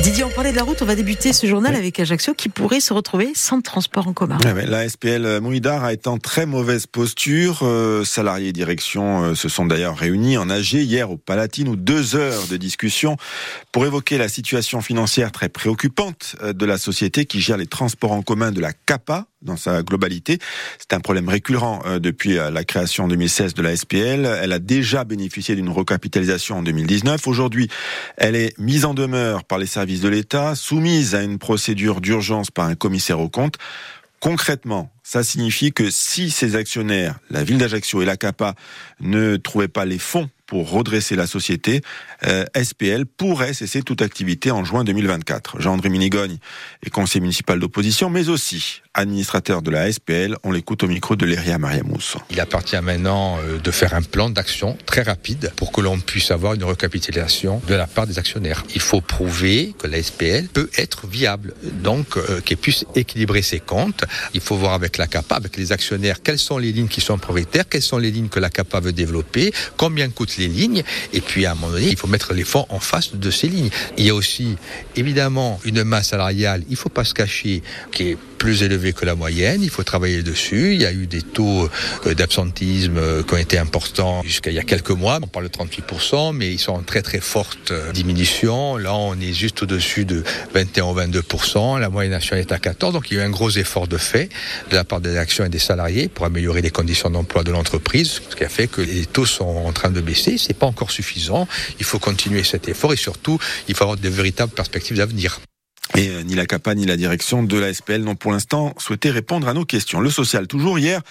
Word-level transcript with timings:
Didier, 0.00 0.24
on 0.24 0.30
parlait 0.30 0.52
de 0.52 0.56
la 0.56 0.62
route, 0.62 0.80
on 0.80 0.86
va 0.86 0.94
débuter 0.94 1.32
ce 1.32 1.46
journal 1.46 1.76
avec 1.76 2.00
Ajaccio 2.00 2.32
qui 2.34 2.48
pourrait 2.48 2.80
se 2.80 2.92
retrouver 2.92 3.32
sans 3.34 3.60
transport 3.60 4.08
en 4.08 4.12
commun. 4.12 4.38
la 4.42 4.88
SPL 4.88 5.40
Mouidar 5.40 5.84
a 5.84 5.92
été 5.92 6.08
en 6.08 6.18
très 6.18 6.46
mauvaise 6.46 6.86
posture. 6.86 7.60
Euh, 7.62 8.02
salariés 8.02 8.48
et 8.48 8.52
direction 8.52 9.22
euh, 9.22 9.34
se 9.34 9.48
sont 9.48 9.66
d'ailleurs 9.66 9.96
réunis 9.96 10.38
en 10.38 10.48
AG 10.50 10.72
hier 10.72 11.10
au 11.10 11.18
Palatine 11.18 11.68
où 11.68 11.76
deux 11.76 12.16
heures 12.16 12.46
de 12.48 12.56
discussion 12.56 13.16
pour 13.70 13.84
évoquer 13.84 14.18
la 14.18 14.28
situation 14.28 14.80
financière 14.80 15.30
très 15.30 15.48
préoccupante 15.48 16.36
euh, 16.42 16.52
de 16.52 16.64
la 16.64 16.78
société 16.78 17.26
qui 17.26 17.40
gère 17.40 17.58
les 17.58 17.66
transports 17.66 18.12
en 18.12 18.22
commun 18.22 18.50
de 18.50 18.60
la 18.60 18.72
CAPA 18.72 19.26
dans 19.42 19.56
sa 19.56 19.82
globalité. 19.82 20.38
C'est 20.78 20.94
un 20.94 21.00
problème 21.00 21.28
récurrent 21.28 21.82
depuis 22.00 22.34
la 22.34 22.64
création 22.64 23.04
en 23.04 23.08
2016 23.08 23.54
de 23.54 23.62
la 23.62 23.76
SPL. 23.76 24.26
Elle 24.26 24.52
a 24.52 24.58
déjà 24.58 25.04
bénéficié 25.04 25.54
d'une 25.54 25.68
recapitalisation 25.68 26.58
en 26.58 26.62
2019. 26.62 27.26
Aujourd'hui, 27.26 27.68
elle 28.16 28.36
est 28.36 28.58
mise 28.58 28.84
en 28.84 28.94
demeure 28.94 29.44
par 29.44 29.58
les 29.58 29.66
services 29.66 30.00
de 30.00 30.08
l'État, 30.08 30.54
soumise 30.54 31.14
à 31.14 31.22
une 31.22 31.38
procédure 31.38 32.00
d'urgence 32.00 32.50
par 32.50 32.66
un 32.66 32.74
commissaire 32.74 33.20
aux 33.20 33.28
comptes. 33.28 33.56
Concrètement, 34.20 34.92
ça 35.02 35.24
signifie 35.24 35.72
que 35.72 35.90
si 35.90 36.30
ces 36.30 36.54
actionnaires, 36.54 37.18
la 37.30 37.42
ville 37.42 37.58
d'Ajaccio 37.58 38.02
et 38.02 38.04
la 38.04 38.16
CAPA, 38.16 38.54
ne 39.00 39.36
trouvaient 39.36 39.66
pas 39.66 39.84
les 39.84 39.98
fonds 39.98 40.30
pour 40.52 40.70
redresser 40.70 41.16
la 41.16 41.26
société, 41.26 41.80
euh, 42.26 42.44
SPL 42.54 43.06
pourrait 43.06 43.54
cesser 43.54 43.80
toute 43.80 44.02
activité 44.02 44.50
en 44.50 44.66
juin 44.66 44.84
2024. 44.84 45.62
Jean-André 45.62 45.88
Minigogne 45.88 46.36
est 46.84 46.90
conseiller 46.90 47.22
municipal 47.22 47.58
d'opposition, 47.58 48.10
mais 48.10 48.28
aussi 48.28 48.82
administrateur 48.92 49.62
de 49.62 49.70
la 49.70 49.90
SPL. 49.90 50.36
On 50.44 50.52
l'écoute 50.52 50.82
au 50.82 50.88
micro 50.88 51.16
de 51.16 51.24
Léria 51.24 51.56
Mariamous. 51.56 52.18
Il 52.28 52.38
appartient 52.38 52.78
maintenant 52.82 53.38
euh, 53.38 53.58
de 53.58 53.70
faire 53.70 53.94
un 53.94 54.02
plan 54.02 54.28
d'action 54.28 54.76
très 54.84 55.00
rapide 55.00 55.54
pour 55.56 55.72
que 55.72 55.80
l'on 55.80 55.98
puisse 55.98 56.30
avoir 56.30 56.52
une 56.52 56.64
recapitalisation 56.64 57.62
de 57.66 57.74
la 57.74 57.86
part 57.86 58.06
des 58.06 58.18
actionnaires. 58.18 58.62
Il 58.74 58.82
faut 58.82 59.00
prouver 59.00 59.74
que 59.78 59.86
la 59.86 60.02
SPL 60.02 60.48
peut 60.52 60.68
être 60.76 61.06
viable, 61.06 61.54
donc 61.82 62.18
euh, 62.18 62.42
qu'elle 62.42 62.58
puisse 62.58 62.84
équilibrer 62.94 63.40
ses 63.40 63.60
comptes. 63.60 64.04
Il 64.34 64.42
faut 64.42 64.56
voir 64.56 64.74
avec 64.74 64.98
la 64.98 65.06
CAPA, 65.06 65.36
avec 65.36 65.56
les 65.56 65.72
actionnaires, 65.72 66.22
quelles 66.22 66.38
sont 66.38 66.58
les 66.58 66.72
lignes 66.72 66.88
qui 66.88 67.00
sont 67.00 67.16
propriétaires, 67.16 67.66
quelles 67.70 67.80
sont 67.80 67.96
les 67.96 68.10
lignes 68.10 68.28
que 68.28 68.40
la 68.40 68.50
CAPA 68.50 68.80
veut 68.80 68.92
développer, 68.92 69.54
combien 69.78 70.10
coûtent 70.10 70.36
lignes. 70.48 70.82
Et 71.12 71.20
puis, 71.20 71.46
à 71.46 71.52
un 71.52 71.54
moment 71.54 71.72
donné, 71.72 71.88
il 71.88 71.96
faut 71.96 72.08
mettre 72.08 72.34
les 72.34 72.44
fonds 72.44 72.66
en 72.68 72.80
face 72.80 73.14
de 73.14 73.30
ces 73.30 73.48
lignes. 73.48 73.70
Il 73.96 74.04
y 74.04 74.10
a 74.10 74.14
aussi, 74.14 74.56
évidemment, 74.96 75.60
une 75.64 75.84
masse 75.84 76.08
salariale, 76.08 76.62
il 76.68 76.72
ne 76.72 76.76
faut 76.76 76.88
pas 76.88 77.04
se 77.04 77.14
cacher, 77.14 77.62
qui 77.90 78.10
est 78.10 78.18
plus 78.42 78.64
élevé 78.64 78.92
que 78.92 79.04
la 79.04 79.14
moyenne. 79.14 79.62
Il 79.62 79.70
faut 79.70 79.84
travailler 79.84 80.24
dessus. 80.24 80.74
Il 80.74 80.82
y 80.82 80.84
a 80.84 80.92
eu 80.92 81.06
des 81.06 81.22
taux 81.22 81.70
euh, 82.06 82.14
d'absentisme 82.14 82.96
euh, 82.96 83.22
qui 83.22 83.34
ont 83.34 83.36
été 83.36 83.56
importants 83.56 84.20
jusqu'à 84.24 84.50
il 84.50 84.56
y 84.56 84.58
a 84.58 84.64
quelques 84.64 84.90
mois. 84.90 85.20
On 85.22 85.28
parle 85.28 85.44
de 85.44 85.52
38%, 85.52 86.34
mais 86.34 86.50
ils 86.50 86.58
sont 86.58 86.72
en 86.72 86.82
très 86.82 87.02
très 87.02 87.20
forte 87.20 87.70
euh, 87.70 87.92
diminution. 87.92 88.76
Là, 88.78 88.96
on 88.96 89.14
est 89.20 89.32
juste 89.32 89.62
au-dessus 89.62 90.04
de 90.04 90.24
21 90.54 90.86
ou 90.86 90.94
22%. 90.96 91.78
La 91.78 91.88
moyenne 91.88 92.10
nationale 92.10 92.40
est 92.40 92.50
à 92.50 92.58
14. 92.58 92.94
Donc, 92.94 93.12
il 93.12 93.16
y 93.16 93.20
a 93.20 93.22
eu 93.22 93.26
un 93.26 93.30
gros 93.30 93.50
effort 93.50 93.86
de 93.86 93.96
fait 93.96 94.28
de 94.70 94.74
la 94.74 94.82
part 94.82 95.00
des 95.00 95.16
actions 95.18 95.44
et 95.44 95.48
des 95.48 95.60
salariés 95.60 96.08
pour 96.08 96.26
améliorer 96.26 96.62
les 96.62 96.70
conditions 96.72 97.10
d'emploi 97.10 97.44
de 97.44 97.52
l'entreprise, 97.52 98.22
ce 98.28 98.34
qui 98.34 98.42
a 98.42 98.48
fait 98.48 98.66
que 98.66 98.80
les 98.80 99.06
taux 99.06 99.24
sont 99.24 99.44
en 99.44 99.72
train 99.72 99.90
de 99.90 100.00
baisser. 100.00 100.36
C'est 100.36 100.58
pas 100.58 100.66
encore 100.66 100.90
suffisant. 100.90 101.46
Il 101.78 101.84
faut 101.84 102.00
continuer 102.00 102.42
cet 102.42 102.68
effort 102.68 102.92
et 102.92 102.96
surtout, 102.96 103.38
il 103.68 103.76
faut 103.76 103.84
avoir 103.84 103.98
de 103.98 104.08
véritables 104.08 104.52
perspectives 104.52 104.96
d'avenir. 104.96 105.38
Et 105.94 106.08
euh, 106.08 106.22
ni 106.22 106.34
la 106.34 106.46
CAPA 106.46 106.74
ni 106.74 106.86
la 106.86 106.96
direction 106.96 107.42
de 107.42 107.58
la 107.58 107.72
SPL 107.72 108.00
n'ont 108.00 108.14
pour 108.14 108.32
l'instant 108.32 108.72
souhaité 108.78 109.10
répondre 109.10 109.46
à 109.46 109.52
nos 109.52 109.66
questions. 109.66 110.00
Le 110.00 110.08
social, 110.08 110.46
toujours 110.46 110.78
hier, 110.78 111.02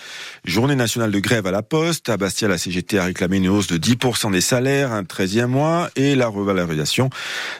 journée 0.43 0.75
nationale 0.75 1.11
de 1.11 1.19
grève 1.19 1.45
à 1.45 1.51
la 1.51 1.61
Poste. 1.61 2.09
À 2.09 2.17
Bastia, 2.17 2.47
la 2.47 2.57
CGT 2.57 2.97
a 2.97 3.03
réclamé 3.03 3.37
une 3.37 3.49
hausse 3.49 3.67
de 3.67 3.77
10% 3.77 4.31
des 4.31 4.41
salaires, 4.41 4.91
un 4.91 5.03
13e 5.03 5.45
mois, 5.45 5.89
et 5.95 6.15
la 6.15 6.27
revalorisation 6.27 7.11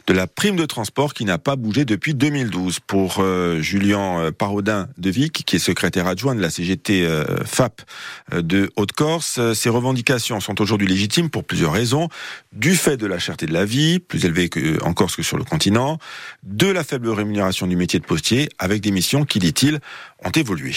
de 0.07 0.13
la 0.13 0.25
prime 0.25 0.55
de 0.55 0.65
transport 0.65 1.13
qui 1.13 1.25
n'a 1.25 1.37
pas 1.37 1.55
bougé 1.55 1.85
depuis 1.85 2.15
2012. 2.15 2.79
Pour 2.79 3.17
euh, 3.19 3.61
Julien 3.61 4.19
euh, 4.19 4.31
Paraudin 4.31 4.87
de 4.97 5.09
Vic, 5.11 5.43
qui 5.45 5.57
est 5.57 5.59
secrétaire 5.59 6.07
adjoint 6.07 6.33
de 6.33 6.41
la 6.41 6.49
CGT 6.49 7.07
FAP 7.45 7.81
de 8.31 8.71
Haute-Corse, 8.75 9.53
ces 9.53 9.69
revendications 9.69 10.39
sont 10.39 10.59
aujourd'hui 10.59 10.87
légitimes 10.87 11.29
pour 11.29 11.43
plusieurs 11.43 11.73
raisons. 11.73 12.09
Du 12.51 12.75
fait 12.75 12.97
de 12.97 13.05
la 13.05 13.19
cherté 13.19 13.45
de 13.45 13.53
la 13.53 13.65
vie, 13.65 13.99
plus 13.99 14.25
élevée 14.25 14.49
que, 14.49 14.81
en 14.83 14.93
Corse 14.93 15.15
que 15.15 15.23
sur 15.23 15.37
le 15.37 15.43
continent, 15.43 15.99
de 16.43 16.67
la 16.67 16.83
faible 16.83 17.10
rémunération 17.13 17.67
du 17.67 17.75
métier 17.75 17.99
de 17.99 18.05
postier, 18.05 18.49
avec 18.59 18.81
des 18.81 18.91
missions 18.91 19.25
qui, 19.25 19.39
dit-il, 19.39 19.79
ont 20.23 20.31
évolué 20.31 20.73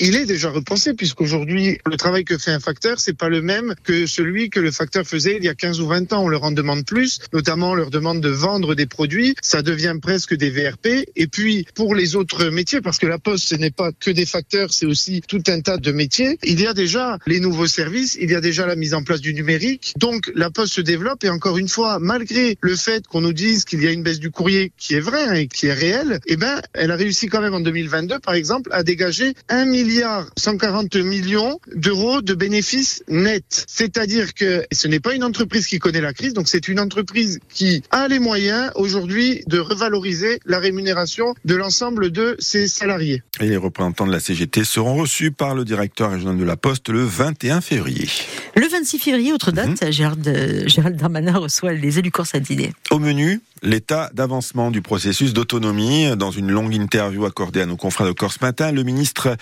il 0.00 0.16
est 0.16 0.24
déjà 0.24 0.50
repensé 0.50 0.94
puisqu'aujourd'hui 0.94 1.78
le 1.84 1.96
travail 1.96 2.24
que 2.24 2.38
fait 2.38 2.50
un 2.50 2.60
facteur 2.60 2.98
c'est 2.98 3.16
pas 3.16 3.28
le 3.28 3.42
même 3.42 3.74
que 3.84 4.06
celui 4.06 4.48
que 4.48 4.58
le 4.58 4.70
facteur 4.70 5.06
faisait 5.06 5.36
il 5.36 5.44
y 5.44 5.48
a 5.48 5.54
15 5.54 5.80
ou 5.80 5.86
20 5.86 6.12
ans. 6.14 6.24
On 6.24 6.28
leur 6.28 6.44
en 6.44 6.52
demande 6.52 6.86
plus, 6.86 7.20
notamment 7.32 7.72
on 7.72 7.74
leur 7.74 7.90
demande 7.90 8.20
de 8.20 8.30
vendre 8.30 8.74
des 8.74 8.86
produits, 8.86 9.34
ça 9.42 9.62
devient 9.62 9.96
presque 10.00 10.34
des 10.34 10.50
VRP. 10.50 11.06
Et 11.16 11.26
puis 11.26 11.66
pour 11.74 11.94
les 11.94 12.16
autres 12.16 12.46
métiers, 12.46 12.80
parce 12.80 12.98
que 12.98 13.06
la 13.06 13.18
poste 13.18 13.48
ce 13.48 13.54
n'est 13.54 13.70
pas 13.70 13.90
que 13.92 14.10
des 14.10 14.24
facteurs, 14.24 14.72
c'est 14.72 14.86
aussi 14.86 15.20
tout 15.28 15.42
un 15.48 15.60
tas 15.60 15.76
de 15.76 15.92
métiers. 15.92 16.38
Il 16.44 16.60
y 16.60 16.66
a 16.66 16.72
déjà 16.72 17.18
les 17.26 17.40
nouveaux 17.40 17.66
services, 17.66 18.16
il 18.18 18.30
y 18.30 18.34
a 18.34 18.40
déjà 18.40 18.66
la 18.66 18.76
mise 18.76 18.94
en 18.94 19.02
place 19.02 19.20
du 19.20 19.34
numérique. 19.34 19.92
Donc 19.98 20.32
la 20.34 20.50
poste 20.50 20.74
se 20.74 20.80
développe 20.80 21.24
et 21.24 21.28
encore 21.28 21.58
une 21.58 21.68
fois, 21.68 21.98
malgré 21.98 22.56
le 22.60 22.76
fait 22.76 23.06
qu'on 23.06 23.20
nous 23.20 23.34
dise 23.34 23.64
qu'il 23.64 23.82
y 23.82 23.86
a 23.86 23.92
une 23.92 24.02
baisse 24.02 24.20
du 24.20 24.30
courrier 24.30 24.72
qui 24.78 24.94
est 24.94 25.00
vraie 25.00 25.24
hein, 25.24 25.34
et 25.34 25.46
qui 25.46 25.66
est 25.66 25.74
réelle, 25.74 26.20
eh 26.26 26.36
ben 26.36 26.62
elle 26.72 26.90
a 26.90 26.96
réussi 26.96 27.26
quand 27.26 27.42
même 27.42 27.54
en 27.54 27.60
2022 27.60 28.18
par 28.20 28.34
exemple 28.34 28.70
à 28.72 28.82
dégager 28.82 29.34
un 29.50 29.66
million 29.66 29.89
milliards 29.90 30.26
140 30.36 30.94
millions 30.96 31.58
d'euros 31.74 32.22
de 32.22 32.34
bénéfices 32.34 33.02
nets. 33.08 33.64
C'est-à-dire 33.66 34.34
que 34.34 34.64
ce 34.70 34.86
n'est 34.86 35.00
pas 35.00 35.14
une 35.14 35.24
entreprise 35.24 35.66
qui 35.66 35.80
connaît 35.80 36.00
la 36.00 36.12
crise, 36.12 36.32
donc 36.32 36.46
c'est 36.46 36.68
une 36.68 36.78
entreprise 36.78 37.40
qui 37.48 37.82
a 37.90 38.06
les 38.06 38.20
moyens 38.20 38.70
aujourd'hui 38.76 39.42
de 39.48 39.58
revaloriser 39.58 40.38
la 40.46 40.60
rémunération 40.60 41.34
de 41.44 41.56
l'ensemble 41.56 42.12
de 42.12 42.36
ses 42.38 42.68
salariés. 42.68 43.24
Et 43.40 43.48
les 43.48 43.56
représentants 43.56 44.06
de 44.06 44.12
la 44.12 44.20
CGT 44.20 44.62
seront 44.64 44.94
reçus 44.94 45.32
par 45.32 45.56
le 45.56 45.64
directeur 45.64 46.12
régional 46.12 46.38
de 46.38 46.44
la 46.44 46.56
Poste 46.56 46.88
le 46.88 47.02
21 47.02 47.60
février. 47.60 48.08
Le 48.54 48.68
26 48.68 48.98
février, 48.98 49.32
autre 49.32 49.50
date, 49.50 49.82
mhm. 49.82 49.92
Gérald, 49.92 50.68
Gérald 50.68 50.96
Darmanin 50.96 51.36
reçoit 51.36 51.72
les 51.72 51.98
élus 51.98 52.12
corse 52.12 52.34
à 52.36 52.40
dîner. 52.40 52.72
Au 52.90 53.00
menu, 53.00 53.40
l'état 53.62 54.10
d'avancement 54.14 54.70
du 54.70 54.82
processus 54.82 55.32
d'autonomie. 55.32 56.16
Dans 56.16 56.30
une 56.30 56.50
longue 56.50 56.74
interview 56.74 57.24
accordée 57.24 57.60
à 57.60 57.66
nos 57.66 57.76
confrères 57.76 58.06
de 58.06 58.12
Corse 58.12 58.40
Matin, 58.40 58.72
le 58.72 58.82
ministre 58.82 59.28
euh, 59.28 59.36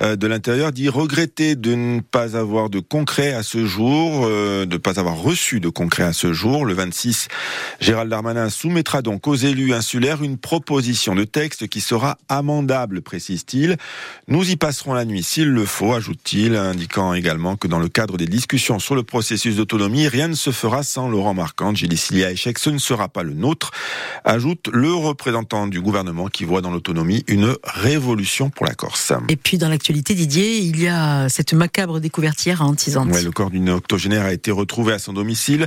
de 0.00 0.26
l'Intérieur 0.26 0.72
dit 0.72 0.88
regretter 0.88 1.56
de 1.56 1.74
ne 1.74 2.00
pas 2.00 2.36
avoir 2.36 2.70
de 2.70 2.80
concret 2.80 3.32
à 3.34 3.42
ce 3.42 3.66
jour, 3.66 4.26
euh, 4.26 4.66
de 4.66 4.74
ne 4.74 4.78
pas 4.78 4.98
avoir 4.98 5.16
reçu 5.16 5.60
de 5.60 5.68
concret 5.68 6.04
à 6.04 6.12
ce 6.12 6.32
jour. 6.32 6.64
Le 6.64 6.74
26, 6.74 7.28
Gérald 7.80 8.10
Darmanin 8.10 8.50
soumettra 8.50 9.02
donc 9.02 9.26
aux 9.26 9.34
élus 9.34 9.74
insulaires 9.74 10.22
une 10.22 10.38
proposition 10.38 11.14
de 11.14 11.24
texte 11.24 11.68
qui 11.68 11.80
sera 11.80 12.18
amendable, 12.28 13.02
précise-t-il. 13.02 13.76
Nous 14.28 14.50
y 14.50 14.56
passerons 14.56 14.94
la 14.94 15.04
nuit 15.04 15.22
s'il 15.22 15.48
le 15.48 15.64
faut, 15.64 15.92
ajoute-t-il, 15.92 16.56
indiquant 16.56 17.14
également 17.14 17.56
que 17.56 17.68
dans 17.68 17.78
le 17.78 17.88
cadre 17.88 18.16
des 18.16 18.26
discussions 18.26 18.78
sur 18.78 18.94
le 18.94 19.02
processus 19.02 19.56
d'autonomie, 19.56 20.08
rien 20.08 20.28
ne 20.28 20.34
se 20.34 20.50
fera 20.50 20.82
sans 20.82 21.08
Laurent 21.08 21.34
Marquand. 21.34 21.74
Gilles 21.74 21.98
Cilia 21.98 22.30
échec, 22.30 22.58
ce 22.58 22.70
ne 22.70 22.78
sera 22.78 23.08
pas 23.08 23.22
le 23.22 23.34
nôtre 23.34 23.70
ajoute 24.24 24.68
le 24.72 24.92
représentant 24.94 25.66
du 25.66 25.80
gouvernement 25.80 26.28
qui 26.28 26.44
voit 26.44 26.60
dans 26.60 26.70
l'autonomie 26.70 27.24
une 27.26 27.56
révolution 27.64 28.50
pour 28.50 28.66
la 28.66 28.74
Corse. 28.74 29.12
Et 29.28 29.36
l'actualité, 29.72 30.14
Didier, 30.14 30.58
il 30.58 30.80
y 30.80 30.86
a 30.86 31.28
cette 31.28 31.54
macabre 31.54 31.98
découverte 31.98 32.44
hier 32.44 32.60
à 32.60 32.66
Antisante. 32.66 33.10
Ouais, 33.10 33.22
le 33.22 33.30
corps 33.30 33.50
d'une 33.50 33.70
octogénaire 33.70 34.26
a 34.26 34.32
été 34.32 34.50
retrouvé 34.50 34.92
à 34.92 34.98
son 34.98 35.14
domicile, 35.14 35.66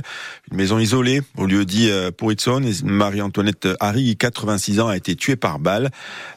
une 0.50 0.56
maison 0.56 0.78
isolée 0.78 1.22
au 1.36 1.46
lieu 1.46 1.64
dit 1.64 1.90
euh, 1.90 2.10
pour 2.10 2.32
Marie-Antoinette 2.84 3.68
Harry, 3.80 4.16
86 4.16 4.80
ans, 4.80 4.88
a 4.88 4.96
été 4.96 5.16
tuée 5.16 5.36
par 5.36 5.58
balle. 5.58 5.90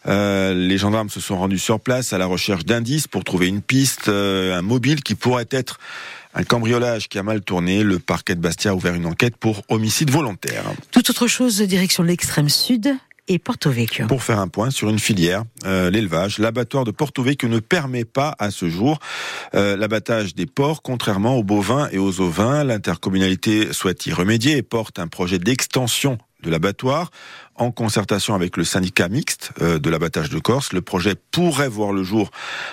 Euh, 0.08 0.54
les 0.56 0.78
gendarmes 0.78 1.10
se 1.10 1.20
sont 1.20 1.38
rendus 1.38 1.60
sur 1.60 1.80
place 1.80 2.12
à 2.12 2.18
la 2.18 2.26
recherche 2.26 2.66
d'indices 2.66 3.08
pour 3.08 3.24
trouver 3.24 3.48
une 3.48 3.62
piste, 3.62 4.08
euh, 4.08 4.58
un 4.58 4.64
mobile 4.64 5.04
qui 5.04 5.14
pourrait 5.14 5.48
être 5.52 5.80
un 6.34 6.44
cambriolage 6.44 7.08
qui 7.08 7.20
a 7.20 7.24
mal 7.24 7.42
tourné. 7.42 7.84
Le 7.84 8.00
parquet 8.00 8.34
de 8.34 8.42
Bastia 8.42 8.72
a 8.72 8.74
ouvert 8.74 8.96
une 8.96 9.06
enquête 9.06 9.38
pour 9.38 9.62
homicide 9.70 10.10
volontaire. 10.10 10.64
Toute 10.92 11.10
autre 11.10 11.28
chose, 11.28 11.62
direction 11.62 12.02
l'extrême 12.02 12.50
sud 12.50 12.96
Pour 14.08 14.24
faire 14.24 14.40
un 14.40 14.48
point 14.48 14.72
sur 14.72 14.90
une 14.90 15.00
filière, 15.00 15.44
euh, 15.66 15.90
l'élevage, 15.90 16.40
l'abattoir 16.40 16.84
de 16.84 16.92
Porto 16.92 17.22
Vecchio 17.24 17.48
ne 17.48 17.60
permet 17.60 18.06
pas 18.06 18.36
à 18.40 18.52
ce 18.52 18.70
jour 18.70 19.00
euh, 19.54 19.78
l'abattage 19.78 20.36
des 20.36 20.48
porcs, 20.48 20.82
contrairement 20.82 21.38
aux 21.38 21.44
bovins 21.44 21.88
et 21.92 22.00
aux 22.00 22.22
ovins. 22.22 22.64
L'intercommunalité 22.64 23.72
souhaite 23.72 24.06
y 24.06 24.14
remédier 24.14 24.58
et 24.58 24.64
porte 24.64 25.00
un 25.00 25.08
projet 25.08 25.40
d'extension 25.40 26.18
de 26.44 26.50
l'abattoir 26.50 27.12
en 27.56 27.72
concertation 27.72 28.34
avec 28.36 28.58
le 28.58 28.64
syndicat 28.64 29.10
mixte 29.10 29.52
euh, 29.62 29.80
de 29.80 29.90
l'abattage 29.90 30.30
de 30.30 30.40
Corse. 30.40 30.74
Le 30.74 30.82
projet 30.82 31.16
pourrait 31.16 31.68
voir 31.68 31.92
le 31.92 32.04
jour 32.04 32.32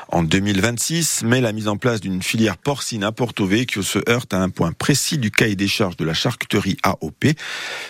en 0.08 0.22
2026, 0.22 1.22
mais 1.24 1.40
la 1.40 1.52
mise 1.52 1.68
en 1.68 1.76
place 1.76 2.00
d'une 2.00 2.22
filière 2.22 2.56
porcine 2.56 3.04
à 3.04 3.12
Porto 3.12 3.46
Vecchio 3.46 3.82
se 3.82 3.98
heurte 4.08 4.32
à 4.32 4.40
un 4.40 4.48
point 4.48 4.72
précis 4.72 5.18
du 5.18 5.30
cahier 5.30 5.56
des 5.56 5.68
charges 5.68 5.96
de 5.96 6.04
la 6.04 6.14
charcuterie 6.14 6.76
AOP. 6.82 7.26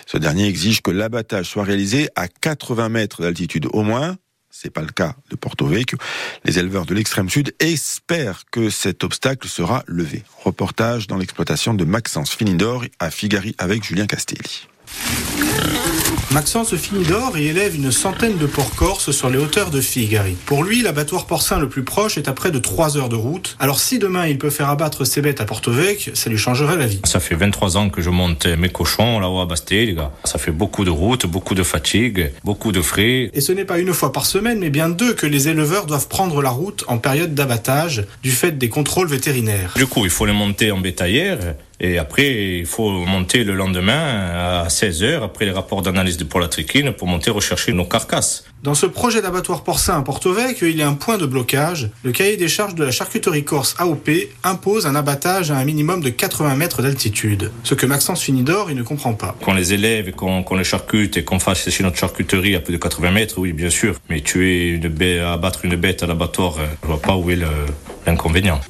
Ce 0.05 0.17
dernier 0.17 0.47
exige 0.47 0.81
que 0.81 0.91
l'abattage 0.91 1.45
soit 1.45 1.63
réalisé 1.63 2.09
à 2.15 2.27
80 2.27 2.89
mètres 2.89 3.21
d'altitude 3.21 3.67
au 3.71 3.83
moins, 3.83 4.17
c'est 4.49 4.71
pas 4.71 4.81
le 4.81 4.87
cas 4.87 5.13
de 5.29 5.35
Porto 5.35 5.67
Vecchio. 5.67 5.99
Les 6.43 6.57
éleveurs 6.57 6.87
de 6.87 6.95
l'extrême 6.95 7.29
sud 7.29 7.53
espèrent 7.59 8.43
que 8.49 8.71
cet 8.71 9.03
obstacle 9.03 9.47
sera 9.47 9.83
levé. 9.85 10.23
Reportage 10.43 11.05
dans 11.05 11.17
l'exploitation 11.17 11.75
de 11.75 11.85
Maxence 11.85 12.31
Finindor 12.31 12.85
à 12.97 13.11
Figari 13.11 13.53
avec 13.59 13.83
Julien 13.83 14.07
Castelli. 14.07 14.67
Maxence 16.31 16.75
finit 16.75 17.03
d'or 17.03 17.37
et 17.37 17.47
élève 17.47 17.75
une 17.75 17.91
centaine 17.91 18.37
de 18.37 18.45
porcs 18.45 18.75
corses 18.75 19.11
sur 19.11 19.29
les 19.29 19.37
hauteurs 19.37 19.71
de 19.71 19.81
Figari. 19.81 20.35
Pour 20.45 20.63
lui, 20.63 20.83
l'abattoir 20.83 21.25
porcin 21.25 21.57
le 21.57 21.69
plus 21.69 21.83
proche 21.83 22.17
est 22.17 22.27
à 22.27 22.33
près 22.33 22.51
de 22.51 22.59
3 22.59 22.97
heures 22.97 23.09
de 23.09 23.15
route. 23.15 23.55
Alors 23.59 23.79
si 23.79 23.97
demain 23.97 24.27
il 24.27 24.37
peut 24.37 24.49
faire 24.49 24.69
abattre 24.69 25.05
ses 25.05 25.21
bêtes 25.21 25.41
à 25.41 25.45
Porto-Vec, 25.45 26.11
ça 26.13 26.29
lui 26.29 26.37
changerait 26.37 26.75
la 26.75 26.85
vie. 26.85 26.99
Ça 27.05 27.19
fait 27.19 27.33
23 27.33 27.77
ans 27.77 27.89
que 27.89 28.01
je 28.01 28.09
monte 28.09 28.45
mes 28.45 28.69
cochons 28.69 29.19
là-haut 29.19 29.39
à 29.39 29.45
Basté, 29.45 29.85
les 29.85 29.93
gars. 29.95 30.11
Ça 30.25 30.37
fait 30.37 30.51
beaucoup 30.51 30.83
de 30.83 30.89
routes, 30.89 31.25
beaucoup 31.25 31.55
de 31.55 31.63
fatigue, 31.63 32.31
beaucoup 32.43 32.71
de 32.71 32.81
frais. 32.81 33.31
Et 33.33 33.41
ce 33.41 33.51
n'est 33.51 33.65
pas 33.65 33.79
une 33.79 33.93
fois 33.93 34.11
par 34.11 34.25
semaine, 34.25 34.59
mais 34.59 34.69
bien 34.69 34.89
deux 34.89 35.13
que 35.13 35.25
les 35.25 35.47
éleveurs 35.47 35.85
doivent 35.85 36.07
prendre 36.07 36.41
la 36.41 36.49
route 36.49 36.83
en 36.87 36.97
période 36.97 37.33
d'abattage 37.33 38.05
du 38.21 38.31
fait 38.31 38.57
des 38.57 38.69
contrôles 38.69 39.07
vétérinaires. 39.07 39.73
Du 39.75 39.87
coup, 39.87 40.03
il 40.03 40.11
faut 40.11 40.25
les 40.25 40.33
monter 40.33 40.71
en 40.71 40.79
bétaillère 40.79 41.39
et 41.79 41.99
après, 41.99 42.57
il 42.59 42.65
faut 42.65 42.89
monter 42.89 43.43
le 43.43 43.53
lendemain 43.53 44.63
à 44.63 44.69
16 44.69 45.03
heures 45.03 45.23
après 45.23 45.45
les 45.45 45.51
rapports 45.51 45.83
d'analyse 45.83 46.17
pour 46.23 46.39
la 46.39 46.47
trichine 46.47 46.91
pour 46.91 47.07
monter 47.07 47.29
rechercher 47.29 47.71
nos 47.73 47.85
carcasses. 47.85 48.45
Dans 48.63 48.73
ce 48.73 48.87
projet 48.87 49.21
d'abattoir 49.21 49.63
porcin 49.63 49.95
à 49.95 50.01
Porto-Vec, 50.01 50.57
il 50.63 50.75
y 50.75 50.81
a 50.81 50.87
un 50.87 50.95
point 50.95 51.19
de 51.19 51.27
blocage. 51.27 51.91
Le 52.03 52.11
cahier 52.11 52.37
des 52.37 52.47
charges 52.47 52.73
de 52.73 52.83
la 52.83 52.89
charcuterie 52.89 53.45
corse 53.45 53.75
AOP 53.77 54.09
impose 54.43 54.87
un 54.87 54.95
abattage 54.95 55.51
à 55.51 55.57
un 55.57 55.65
minimum 55.65 56.01
de 56.01 56.09
80 56.09 56.55
mètres 56.55 56.81
d'altitude. 56.81 57.51
Ce 57.63 57.75
que 57.75 57.85
Maxence 57.85 58.23
Finidor, 58.23 58.71
il 58.71 58.75
ne 58.75 58.83
comprend 58.83 59.13
pas. 59.13 59.35
Qu'on 59.43 59.53
les 59.53 59.73
élève, 59.73 60.11
qu'on 60.13 60.43
les 60.55 60.63
charcute 60.63 61.17
et 61.17 61.23
qu'on 61.23 61.39
fasse 61.39 61.61
sécher 61.61 61.83
notre 61.83 61.97
charcuterie 61.97 62.55
à 62.55 62.59
plus 62.59 62.73
de 62.73 62.79
80 62.79 63.11
mètres, 63.11 63.35
oui, 63.37 63.53
bien 63.53 63.69
sûr. 63.69 63.95
Mais 64.09 64.21
tuer 64.21 64.69
une 64.69 64.87
bête, 64.87 65.21
abattre 65.21 65.63
une 65.63 65.75
bête 65.75 66.01
à 66.01 66.07
l'abattoir, 66.07 66.55
euh, 66.57 66.65
je 66.81 66.87
vois 66.87 66.99
pas 66.99 67.15
où 67.15 67.29
est 67.29 67.35
le, 67.35 67.47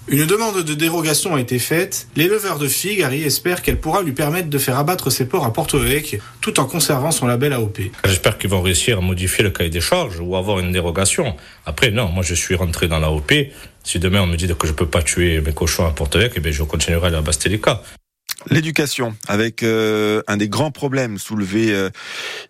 Une 0.07 0.25
demande 0.25 0.63
de 0.63 0.73
dérogation 0.73 1.35
a 1.35 1.39
été 1.39 1.59
faite. 1.59 2.07
L'éleveur 2.15 2.57
de 2.57 2.67
figues, 2.67 3.03
Harry, 3.03 3.23
espère 3.23 3.61
qu'elle 3.61 3.79
pourra 3.79 4.01
lui 4.01 4.13
permettre 4.13 4.49
de 4.49 4.57
faire 4.57 4.77
abattre 4.77 5.11
ses 5.11 5.27
porcs 5.27 5.45
à 5.45 5.53
Porto 5.53 5.77
Vec 5.77 6.19
tout 6.41 6.59
en 6.59 6.65
conservant 6.65 7.11
son 7.11 7.27
label 7.27 7.53
AOP. 7.53 7.81
J'espère 8.05 8.37
qu'ils 8.37 8.49
vont 8.49 8.61
réussir 8.61 8.97
à 8.97 9.01
modifier 9.01 9.43
le 9.43 9.51
cahier 9.51 9.69
des 9.69 9.81
charges 9.81 10.19
ou 10.19 10.35
avoir 10.35 10.59
une 10.59 10.71
dérogation. 10.71 11.35
Après, 11.65 11.91
non, 11.91 12.07
moi 12.09 12.23
je 12.23 12.33
suis 12.33 12.55
rentré 12.55 12.87
dans 12.87 12.99
l'AOP. 12.99 13.31
Si 13.83 13.99
demain 13.99 14.21
on 14.21 14.27
me 14.27 14.37
dit 14.37 14.47
que 14.47 14.67
je 14.67 14.73
peux 14.73 14.87
pas 14.87 15.03
tuer 15.03 15.39
mes 15.41 15.53
cochons 15.53 15.85
à 15.85 15.91
Porto 15.91 16.17
Vec, 16.17 16.33
eh 16.35 16.51
je 16.51 16.63
continuerai 16.63 17.07
à 17.07 17.11
la 17.11 17.21
Bastélica. 17.21 17.83
L'éducation, 18.49 19.15
avec 19.27 19.63
euh, 19.63 20.21
un 20.27 20.37
des 20.37 20.47
grands 20.47 20.71
problèmes 20.71 21.17
soulevés 21.17 21.73
euh, 21.73 21.89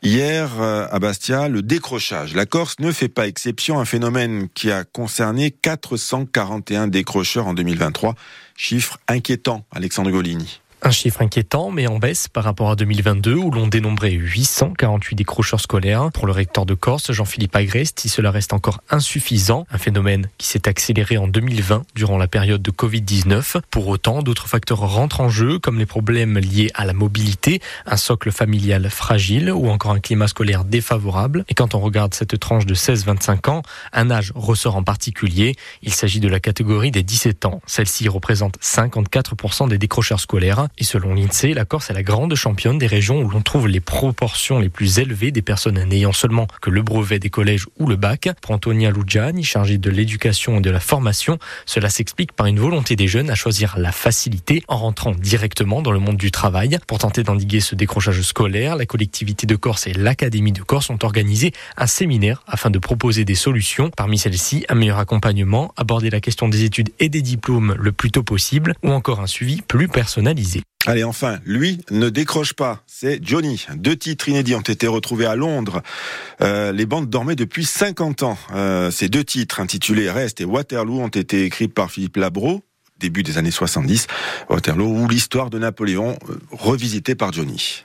hier 0.03 0.61
euh, 0.61 0.87
à 0.91 0.99
Bastia, 0.99 1.47
le 1.47 1.61
décrochage. 1.61 2.35
La 2.35 2.45
Corse 2.45 2.75
ne 2.79 2.91
fait 2.91 3.07
pas 3.07 3.27
exception, 3.27 3.79
un 3.79 3.85
phénomène 3.85 4.47
qui 4.53 4.71
a 4.71 4.83
concerné 4.83 5.51
441 5.51 6.87
décrocheurs 6.87 7.47
en 7.47 7.53
2023. 7.53 8.15
Chiffre 8.55 8.99
inquiétant, 9.07 9.65
Alexandre 9.71 10.11
Golini. 10.11 10.61
Un 10.83 10.91
chiffre 10.91 11.23
inquiétant, 11.23 11.71
mais 11.71 11.87
en 11.87 11.97
baisse 11.97 12.27
par 12.27 12.43
rapport 12.43 12.69
à 12.69 12.75
2022, 12.75 13.33
où 13.33 13.49
l'on 13.49 13.67
dénombrait 13.67 14.11
848 14.11 15.15
décrocheurs 15.15 15.59
scolaires. 15.59 16.11
Pour 16.13 16.27
le 16.27 16.31
recteur 16.31 16.67
de 16.67 16.75
Corse, 16.75 17.11
Jean-Philippe 17.11 17.55
Agreste, 17.55 17.99
si 17.99 18.09
cela 18.09 18.29
reste 18.29 18.53
encore 18.53 18.81
insuffisant, 18.91 19.65
un 19.71 19.79
phénomène 19.79 20.29
qui 20.37 20.47
s'est 20.47 20.67
accéléré 20.67 21.17
en 21.17 21.27
2020 21.27 21.83
durant 21.95 22.19
la 22.19 22.27
période 22.27 22.61
de 22.61 22.69
Covid-19. 22.69 23.59
Pour 23.71 23.87
autant, 23.87 24.21
d'autres 24.21 24.47
facteurs 24.47 24.77
rentrent 24.77 25.19
en 25.19 25.29
jeu, 25.29 25.57
comme 25.57 25.79
les 25.79 25.87
problèmes 25.87 26.37
liés 26.37 26.69
à 26.75 26.85
la 26.85 26.93
mobilité, 26.93 27.59
un 27.87 27.97
socle 27.97 28.31
familial 28.31 28.89
fragile 28.91 29.51
ou 29.51 29.69
encore 29.69 29.91
un 29.91 29.99
climat 29.99 30.27
scolaire 30.27 30.63
défavorable. 30.63 31.43
Et 31.49 31.55
quand 31.55 31.73
on 31.73 31.79
regarde 31.79 32.13
cette 32.13 32.39
tranche 32.39 32.67
de 32.67 32.75
16-25 32.75 33.49
ans, 33.49 33.61
un 33.93 34.11
âge 34.11 34.31
ressort 34.35 34.75
en 34.75 34.83
particulier. 34.83 35.55
Il 35.81 35.93
s'agit 35.93 36.19
de 36.19 36.29
la 36.29 36.39
catégorie 36.39 36.91
des 36.91 37.03
17 37.03 37.45
ans. 37.45 37.61
Celle-ci 37.65 38.07
représente 38.09 38.59
54% 38.59 39.69
des 39.69 39.79
décrocheurs 39.79 40.19
scolaires. 40.19 40.66
Et 40.77 40.83
selon 40.83 41.13
l'INSEE, 41.13 41.53
la 41.53 41.65
Corse 41.65 41.89
est 41.89 41.93
la 41.93 42.03
grande 42.03 42.35
championne 42.35 42.77
des 42.77 42.87
régions 42.87 43.21
où 43.21 43.29
l'on 43.29 43.41
trouve 43.41 43.67
les 43.67 43.79
proportions 43.79 44.59
les 44.59 44.69
plus 44.69 44.99
élevées 44.99 45.31
des 45.31 45.41
personnes 45.41 45.83
n'ayant 45.83 46.13
seulement 46.13 46.47
que 46.61 46.69
le 46.69 46.81
brevet 46.81 47.19
des 47.19 47.29
collèges 47.29 47.65
ou 47.79 47.87
le 47.87 47.95
bac. 47.95 48.29
Pour 48.41 48.51
Antonia 48.51 48.91
Lugiani, 48.91 49.43
chargée 49.43 49.77
de 49.77 49.89
l'éducation 49.89 50.57
et 50.57 50.61
de 50.61 50.69
la 50.69 50.79
formation, 50.79 51.39
cela 51.65 51.89
s'explique 51.89 52.31
par 52.31 52.47
une 52.47 52.59
volonté 52.59 52.95
des 52.95 53.07
jeunes 53.07 53.29
à 53.29 53.35
choisir 53.35 53.77
la 53.77 53.91
facilité 53.91 54.63
en 54.67 54.77
rentrant 54.77 55.11
directement 55.11 55.81
dans 55.81 55.91
le 55.91 55.99
monde 55.99 56.17
du 56.17 56.31
travail. 56.31 56.77
Pour 56.87 56.99
tenter 56.99 57.23
d'endiguer 57.23 57.59
ce 57.59 57.75
décrochage 57.75 58.21
scolaire, 58.21 58.75
la 58.75 58.85
collectivité 58.85 59.47
de 59.47 59.55
Corse 59.55 59.87
et 59.87 59.93
l'Académie 59.93 60.51
de 60.51 60.61
Corse 60.61 60.89
ont 60.89 60.99
organisé 61.03 61.53
un 61.77 61.87
séminaire 61.87 62.43
afin 62.47 62.69
de 62.69 62.79
proposer 62.79 63.25
des 63.25 63.35
solutions. 63.35 63.91
Parmi 63.95 64.17
celles-ci, 64.17 64.65
un 64.69 64.75
meilleur 64.75 64.99
accompagnement, 64.99 65.73
aborder 65.77 66.09
la 66.09 66.21
question 66.21 66.47
des 66.47 66.63
études 66.63 66.89
et 66.99 67.09
des 67.09 67.21
diplômes 67.21 67.75
le 67.77 67.91
plus 67.91 68.11
tôt 68.11 68.23
possible 68.23 68.75
ou 68.83 68.91
encore 68.91 69.19
un 69.19 69.27
suivi 69.27 69.61
plus 69.61 69.87
personnalisé. 69.87 70.56
Allez, 70.87 71.03
enfin, 71.03 71.39
lui 71.45 71.81
ne 71.91 72.07
décroche 72.07 72.53
pas. 72.53 72.81
C'est 72.87 73.19
Johnny. 73.21 73.67
Deux 73.75 73.97
titres 73.97 74.29
inédits 74.29 74.55
ont 74.55 74.61
été 74.61 74.87
retrouvés 74.87 75.25
à 75.25 75.35
Londres. 75.35 75.81
Euh, 76.39 76.71
les 76.71 76.85
bandes 76.85 77.09
dormaient 77.09 77.35
depuis 77.35 77.65
50 77.65 78.23
ans. 78.23 78.37
Euh, 78.53 78.89
ces 78.89 79.09
deux 79.09 79.25
titres, 79.25 79.59
intitulés 79.59 80.09
Rest 80.09 80.39
et 80.39 80.45
Waterloo, 80.45 81.01
ont 81.01 81.09
été 81.09 81.43
écrits 81.43 81.67
par 81.67 81.91
Philippe 81.91 82.15
Labro, 82.15 82.63
début 83.01 83.21
des 83.21 83.37
années 83.37 83.51
70. 83.51 84.07
Waterloo 84.49 84.87
ou 84.87 85.09
l'histoire 85.09 85.49
de 85.49 85.59
Napoléon, 85.59 86.17
euh, 86.29 86.39
revisitée 86.51 87.15
par 87.15 87.33
Johnny. 87.33 87.83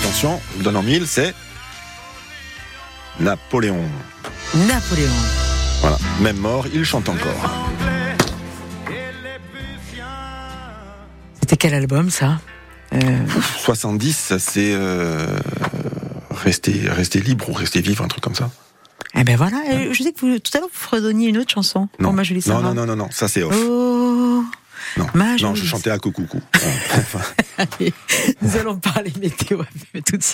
Attention, 0.00 0.40
je 0.52 0.56
vous 0.58 0.62
donne 0.62 0.76
en 0.76 0.82
mille, 0.82 1.06
c'est 1.06 1.34
Napoléon. 3.20 3.82
Napoléon. 4.54 5.10
Voilà, 5.80 5.96
même 6.20 6.36
mort, 6.36 6.66
il 6.72 6.84
chante 6.84 7.08
encore. 7.08 7.50
C'était 11.40 11.56
quel 11.56 11.74
album 11.74 12.10
ça 12.10 12.40
euh... 12.94 12.98
70, 13.58 14.34
c'est 14.38 14.72
euh, 14.74 15.26
rester, 16.30 16.88
rester 16.88 17.20
libre 17.20 17.48
ou 17.50 17.52
rester 17.52 17.80
vivre, 17.80 18.04
un 18.04 18.08
truc 18.08 18.22
comme 18.22 18.34
ça. 18.34 18.50
Eh 19.14 19.24
ben 19.24 19.36
voilà, 19.36 19.58
je 19.90 20.02
sais 20.02 20.12
que 20.12 20.20
vous, 20.20 20.38
tout 20.38 20.50
à 20.54 20.60
l'heure 20.60 20.68
vous 20.68 20.78
fredonniez 20.78 21.28
une 21.28 21.38
autre 21.38 21.50
chanson 21.50 21.88
non. 21.98 22.08
pour 22.08 22.12
ma 22.12 22.22
jolie 22.22 22.44
non, 22.46 22.60
non, 22.60 22.74
non, 22.74 22.86
non, 22.86 22.96
non, 22.96 23.08
ça 23.10 23.26
c'est 23.26 23.42
off. 23.42 23.56
Oh, 23.58 23.87
non, 24.98 25.06
non 25.40 25.54
je 25.54 25.64
chantais 25.64 25.90
à 25.90 25.98
coucou. 25.98 26.26
Nous 28.42 28.56
allons 28.56 28.76
parler 28.76 29.12
météo. 29.20 29.62
Tout 30.04 30.16
de 30.16 30.22
suite. 30.22 30.26